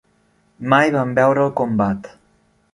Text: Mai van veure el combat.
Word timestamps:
Mai 0.73 0.89
van 0.95 1.13
veure 1.21 1.45
el 1.45 1.55
combat. 1.63 2.13